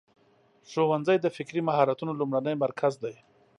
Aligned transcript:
ښوونځی 0.69 1.17
د 1.21 1.27
فکري 1.35 1.61
مهارتونو 1.69 2.11
لومړنی 2.19 2.55
مرکز 2.63 2.93
دی. 3.03 3.15